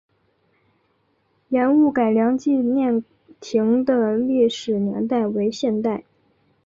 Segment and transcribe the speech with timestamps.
[1.49, 3.03] 盐务改良纪念
[3.39, 6.03] 亭的历史年代为现代。